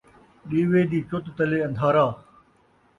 [0.49, 2.07] ݙیوے دی چُت تلے ان٘دھارا